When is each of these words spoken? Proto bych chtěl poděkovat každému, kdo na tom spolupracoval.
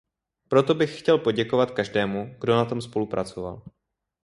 Proto 0.47 0.75
bych 0.75 0.99
chtěl 0.99 1.17
poděkovat 1.17 1.71
každému, 1.71 2.35
kdo 2.39 2.55
na 2.55 2.65
tom 2.65 2.81
spolupracoval. 2.81 3.63